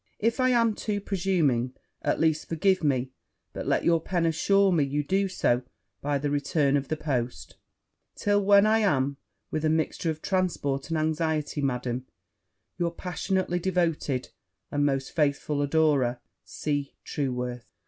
[0.17, 3.11] If I am too presuming, at least forgive me;
[3.53, 5.61] but let your pen assure me you do so
[6.01, 7.55] by the return of the post;
[8.15, 9.17] till when I am,
[9.51, 12.07] with a mixture of transport and anxiety, Madam,
[12.79, 14.29] your passionately devoted,
[14.71, 16.95] and most faithful adorer, C.
[17.05, 17.67] TRUEWORTH.'